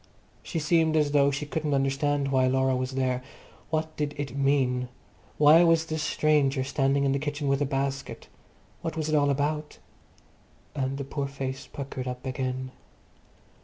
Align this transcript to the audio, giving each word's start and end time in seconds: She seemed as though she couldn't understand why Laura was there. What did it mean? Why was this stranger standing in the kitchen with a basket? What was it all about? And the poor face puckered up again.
She 0.41 0.57
seemed 0.57 0.95
as 0.97 1.11
though 1.11 1.29
she 1.29 1.45
couldn't 1.45 1.75
understand 1.75 2.29
why 2.31 2.47
Laura 2.47 2.75
was 2.75 2.93
there. 2.93 3.21
What 3.69 3.95
did 3.97 4.15
it 4.17 4.35
mean? 4.35 4.87
Why 5.37 5.63
was 5.63 5.85
this 5.85 6.01
stranger 6.01 6.63
standing 6.63 7.03
in 7.03 7.11
the 7.11 7.19
kitchen 7.19 7.47
with 7.47 7.61
a 7.61 7.67
basket? 7.67 8.27
What 8.81 8.97
was 8.97 9.09
it 9.09 9.15
all 9.15 9.29
about? 9.29 9.77
And 10.73 10.97
the 10.97 11.03
poor 11.03 11.27
face 11.27 11.67
puckered 11.67 12.07
up 12.07 12.25
again. 12.25 12.71